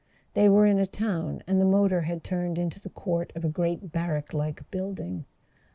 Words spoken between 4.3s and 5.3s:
like building.